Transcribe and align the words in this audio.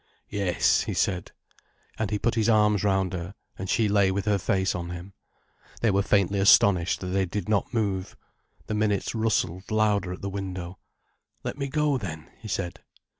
"Yes," 0.31 0.81
he 0.85 0.95
said, 0.95 1.31
and 1.99 2.09
he 2.09 2.17
put 2.17 2.33
his 2.33 2.49
arms 2.49 2.83
round 2.83 3.13
her, 3.13 3.35
and 3.55 3.69
she 3.69 3.87
lay 3.87 4.09
with 4.09 4.25
her 4.25 4.39
face 4.39 4.73
on 4.73 4.89
him. 4.89 5.13
They 5.81 5.91
were 5.91 6.01
faintly 6.01 6.39
astonished 6.39 7.01
that 7.01 7.09
they 7.09 7.27
did 7.27 7.47
not 7.47 7.71
move. 7.71 8.17
The 8.65 8.73
minutes 8.73 9.13
rustled 9.13 9.69
louder 9.69 10.11
at 10.11 10.23
the 10.23 10.27
window. 10.31 10.79
"Let 11.43 11.55
me 11.55 11.67
go 11.67 11.99
then," 11.99 12.31
he 12.39 12.47
said. 12.47 12.79